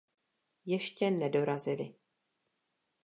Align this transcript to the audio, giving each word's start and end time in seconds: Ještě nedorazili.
Ještě 0.65 1.11
nedorazili. 1.11 1.95